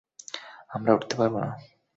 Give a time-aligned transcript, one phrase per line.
[0.69, 1.49] আমরা উড়তে পারব না।